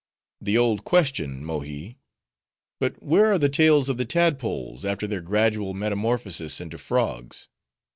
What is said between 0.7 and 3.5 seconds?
question, Mohi. But where are the